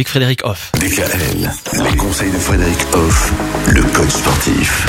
avec 0.00 0.08
Frédéric 0.08 0.46
Hoff. 0.46 0.72
DKL, 0.76 1.50
les 1.90 1.96
conseils 1.98 2.30
de 2.30 2.38
Frédéric 2.38 2.78
Hoff, 2.94 3.32
le 3.68 3.82
coach 3.82 4.08
sportif. 4.08 4.86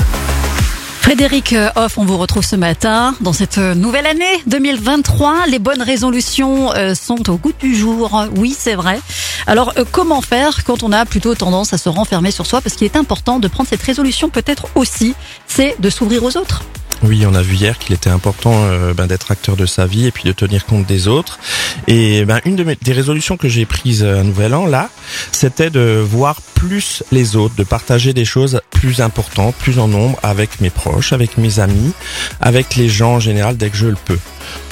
Frédéric 1.02 1.54
Hoff, 1.76 1.98
on 1.98 2.06
vous 2.06 2.18
retrouve 2.18 2.46
ce 2.46 2.56
matin 2.56 3.14
dans 3.20 3.34
cette 3.34 3.58
nouvelle 3.58 4.06
année 4.06 4.42
2023. 4.48 5.48
Les 5.48 5.60
bonnes 5.60 5.82
résolutions 5.82 6.74
euh, 6.76 6.96
sont 6.96 7.30
au 7.30 7.36
goût 7.36 7.52
du 7.60 7.76
jour. 7.76 8.26
Oui, 8.38 8.56
c'est 8.58 8.76
vrai. 8.76 9.02
Alors, 9.48 9.74
euh, 9.78 9.86
comment 9.90 10.22
faire 10.22 10.64
quand 10.64 10.84
on 10.84 10.92
a 10.92 11.06
plutôt 11.06 11.36
tendance 11.36 11.74
à 11.74 11.78
se 11.78 11.90
renfermer 11.90 12.32
sur 12.32 12.46
soi? 12.46 12.62
Parce 12.62 12.76
qu'il 12.76 12.86
est 12.86 12.96
important 12.96 13.40
de 13.40 13.48
prendre 13.48 13.70
cette 13.70 13.82
résolution 13.82 14.30
peut-être 14.30 14.68
aussi, 14.76 15.14
c'est 15.48 15.76
de 15.80 15.90
s'ouvrir 15.90 16.24
aux 16.24 16.38
autres. 16.38 16.64
Oui, 17.04 17.26
on 17.26 17.34
a 17.34 17.42
vu 17.42 17.56
hier 17.56 17.80
qu'il 17.80 17.96
était 17.96 18.12
important 18.12 18.54
euh, 18.54 18.94
ben, 18.94 19.08
d'être 19.08 19.32
acteur 19.32 19.56
de 19.56 19.66
sa 19.66 19.88
vie 19.88 20.06
et 20.06 20.12
puis 20.12 20.24
de 20.26 20.32
tenir 20.34 20.66
compte 20.66 20.86
des 20.86 21.08
autres. 21.08 21.40
Et 21.88 22.26
ben, 22.26 22.42
une 22.46 22.56
des 22.56 22.94
résolutions 22.94 23.38
que 23.38 23.48
j'ai 23.48 23.66
prises 23.66 24.04
un 24.04 24.24
nouvel 24.24 24.54
an 24.54 24.68
là, 24.68 24.90
c'était 25.32 25.72
de 25.72 26.04
voir 26.08 26.42
plus 26.54 27.04
les 27.12 27.36
autres, 27.36 27.56
de 27.56 27.64
partager 27.64 28.14
des 28.14 28.26
choses 28.26 28.62
plus 28.70 29.02
importantes, 29.02 29.56
plus 29.56 29.80
en 29.80 29.88
nombre 29.88 30.20
avec 30.22 30.62
mes 30.62 30.70
proches, 30.70 31.12
avec 31.12 31.40
mes 31.40 31.60
amis, 31.60 31.94
avec 32.40 32.76
les 32.76 32.88
gens 32.88 33.16
en 33.16 33.20
général 33.20 33.58
dès 33.58 33.72
que 33.72 33.78
je 33.78 33.88
le 33.88 33.98
peux. 34.06 34.20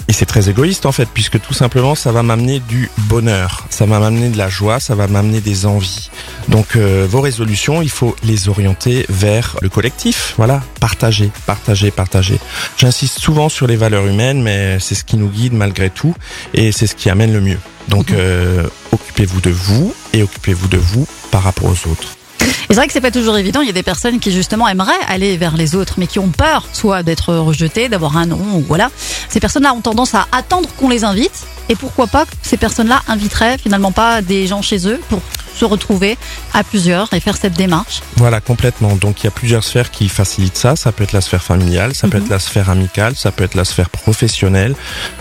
Et 0.09 0.11
c'est 0.11 0.25
très 0.25 0.49
égoïste 0.49 0.87
en 0.87 0.91
fait, 0.91 1.07
puisque 1.13 1.39
tout 1.39 1.53
simplement 1.53 1.93
ça 1.93 2.11
va 2.11 2.23
m'amener 2.23 2.59
du 2.61 2.89
bonheur, 2.97 3.67
ça 3.69 3.85
va 3.85 3.99
m'amener 3.99 4.29
de 4.29 4.39
la 4.39 4.49
joie, 4.49 4.79
ça 4.79 4.95
va 4.95 5.05
m'amener 5.05 5.39
des 5.39 5.67
envies. 5.67 6.09
Donc 6.47 6.75
euh, 6.75 7.05
vos 7.07 7.21
résolutions, 7.21 7.83
il 7.83 7.91
faut 7.91 8.15
les 8.23 8.49
orienter 8.49 9.05
vers 9.07 9.55
le 9.61 9.69
collectif. 9.69 10.33
Voilà, 10.37 10.63
partager, 10.79 11.29
partager, 11.45 11.91
partager. 11.91 12.39
J'insiste 12.75 13.19
souvent 13.19 13.49
sur 13.49 13.67
les 13.67 13.75
valeurs 13.75 14.07
humaines, 14.07 14.41
mais 14.41 14.79
c'est 14.79 14.95
ce 14.95 15.03
qui 15.03 15.15
nous 15.15 15.29
guide 15.29 15.53
malgré 15.53 15.91
tout, 15.91 16.15
et 16.55 16.71
c'est 16.71 16.87
ce 16.87 16.95
qui 16.95 17.11
amène 17.11 17.31
le 17.31 17.41
mieux. 17.41 17.59
Donc 17.87 18.11
euh, 18.11 18.63
occupez-vous 18.91 19.41
de 19.41 19.51
vous 19.51 19.93
et 20.13 20.23
occupez-vous 20.23 20.69
de 20.69 20.77
vous 20.77 21.07
par 21.29 21.43
rapport 21.43 21.67
aux 21.67 21.87
autres. 21.87 22.18
Et 22.49 22.73
c'est 22.73 22.75
vrai 22.75 22.87
que 22.87 22.93
c'est 22.93 23.01
pas 23.01 23.11
toujours 23.11 23.37
évident. 23.37 23.61
Il 23.61 23.67
y 23.67 23.69
a 23.69 23.73
des 23.73 23.83
personnes 23.83 24.19
qui 24.19 24.31
justement 24.31 24.67
aimeraient 24.67 24.91
aller 25.07 25.37
vers 25.37 25.57
les 25.57 25.75
autres, 25.75 25.95
mais 25.97 26.07
qui 26.07 26.19
ont 26.19 26.29
peur, 26.29 26.65
soit 26.73 27.03
d'être 27.03 27.33
rejetées, 27.33 27.89
d'avoir 27.89 28.17
un 28.17 28.25
nom, 28.25 28.39
ou 28.55 28.63
voilà. 28.67 28.89
Ces 29.29 29.39
personnes-là 29.39 29.73
ont 29.73 29.81
tendance 29.81 30.15
à 30.15 30.27
attendre 30.31 30.69
qu'on 30.77 30.89
les 30.89 31.03
invite. 31.03 31.45
Et 31.69 31.75
pourquoi 31.75 32.07
pas 32.07 32.25
ces 32.41 32.57
personnes-là 32.57 33.01
inviteraient 33.07 33.57
finalement 33.59 33.91
pas 33.91 34.21
des 34.21 34.47
gens 34.47 34.63
chez 34.63 34.87
eux 34.87 34.99
pour 35.09 35.21
se 35.59 35.65
retrouver 35.65 36.17
à 36.53 36.63
plusieurs 36.63 37.13
et 37.13 37.19
faire 37.19 37.37
cette 37.37 37.53
démarche. 37.53 38.01
Voilà, 38.15 38.39
complètement. 38.41 38.95
Donc 38.95 39.21
il 39.21 39.25
y 39.25 39.27
a 39.27 39.31
plusieurs 39.31 39.63
sphères 39.63 39.91
qui 39.91 40.07
facilitent 40.09 40.57
ça. 40.57 40.75
Ça 40.75 40.91
peut 40.91 41.03
être 41.03 41.11
la 41.13 41.21
sphère 41.21 41.43
familiale, 41.43 41.93
ça 41.93 42.07
peut 42.07 42.17
Mhm. 42.17 42.23
être 42.25 42.29
la 42.29 42.39
sphère 42.39 42.69
amicale, 42.69 43.15
ça 43.15 43.31
peut 43.31 43.43
être 43.43 43.55
la 43.55 43.65
sphère 43.65 43.89
professionnelle. 43.89 44.75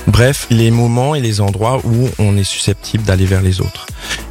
Bref, 0.07 0.47
les 0.51 0.71
moments 0.71 1.15
et 1.15 1.21
les 1.21 1.41
endroits 1.41 1.81
où 1.85 2.09
on 2.19 2.37
est 2.37 2.45
susceptible 2.45 3.05
d'aller 3.05 3.27
vers 3.27 3.43
les 3.43 3.61
autres. 3.61 3.87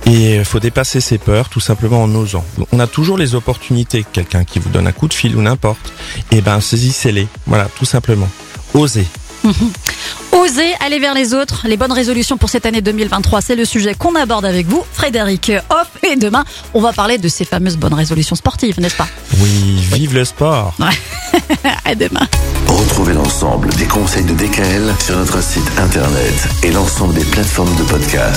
Et 0.05 0.35
il 0.37 0.45
faut 0.45 0.59
dépasser 0.59 1.01
ses 1.01 1.17
peurs 1.17 1.49
tout 1.49 1.59
simplement 1.59 2.01
en 2.03 2.15
osant. 2.15 2.45
On 2.71 2.79
a 2.79 2.87
toujours 2.87 3.17
les 3.17 3.35
opportunités. 3.35 4.05
Quelqu'un 4.13 4.43
qui 4.45 4.59
vous 4.59 4.69
donne 4.69 4.87
un 4.87 4.91
coup 4.93 5.07
de 5.07 5.13
fil 5.13 5.35
ou 5.35 5.41
n'importe. 5.41 5.91
Et 6.31 6.41
ben 6.41 6.61
saisissez-les. 6.61 7.27
Voilà, 7.45 7.67
tout 7.77 7.85
simplement. 7.85 8.29
Osez. 8.73 9.05
Oser 10.37 10.75
aller 10.85 10.99
vers 10.99 11.15
les 11.15 11.33
autres, 11.33 11.65
les 11.67 11.77
bonnes 11.77 11.91
résolutions 11.91 12.37
pour 12.37 12.49
cette 12.49 12.67
année 12.67 12.81
2023, 12.81 13.41
c'est 13.41 13.55
le 13.55 13.65
sujet 13.65 13.95
qu'on 13.95 14.13
aborde 14.13 14.45
avec 14.45 14.67
vous, 14.67 14.83
Frédéric 14.93 15.51
Hoff. 15.71 15.87
Et 16.03 16.15
demain, 16.15 16.45
on 16.75 16.81
va 16.81 16.93
parler 16.93 17.17
de 17.17 17.27
ces 17.27 17.43
fameuses 17.43 17.75
bonnes 17.75 17.95
résolutions 17.95 18.35
sportives, 18.35 18.79
n'est-ce 18.79 18.95
pas? 18.95 19.07
Oui, 19.39 19.79
vive 19.93 20.13
le 20.13 20.25
sport. 20.25 20.75
À 21.85 21.95
demain. 21.95 22.27
Retrouvez 22.67 23.13
l'ensemble 23.13 23.69
des 23.75 23.85
conseils 23.85 24.25
de 24.25 24.33
DKL 24.33 24.93
sur 24.99 25.17
notre 25.17 25.41
site 25.41 25.69
internet 25.79 26.47
et 26.63 26.71
l'ensemble 26.71 27.15
des 27.15 27.25
plateformes 27.25 27.75
de 27.75 27.83
podcast. 27.83 28.35